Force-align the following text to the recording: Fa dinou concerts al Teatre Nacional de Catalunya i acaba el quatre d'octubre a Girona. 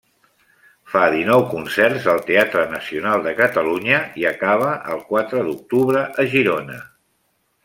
Fa 0.93 1.01
dinou 1.15 1.43
concerts 1.51 2.07
al 2.13 2.23
Teatre 2.29 2.63
Nacional 2.73 3.27
de 3.27 3.35
Catalunya 3.43 4.01
i 4.23 4.27
acaba 4.33 4.73
el 4.95 5.05
quatre 5.13 5.45
d'octubre 5.51 6.05
a 6.25 6.31
Girona. 6.35 6.81